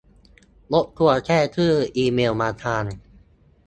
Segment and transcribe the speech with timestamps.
[0.73, 2.83] รบกวนแจ้งชื่อ-อีเมลมาทาง